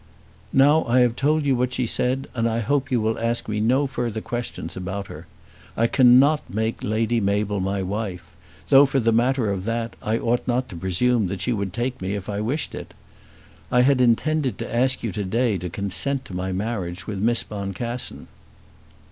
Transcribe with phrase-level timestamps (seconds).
[0.51, 3.59] "Now I have told you what she said, and I hope you will ask me
[3.59, 5.27] no further questions about her.
[5.77, 8.25] I cannot make Lady Mabel my wife;
[8.69, 12.01] though, for the matter of that, I ought not to presume that she would take
[12.01, 12.95] me if I wished it.
[13.71, 17.43] I had intended to ask you to day to consent to my marriage with Miss
[17.43, 18.25] Boncassen."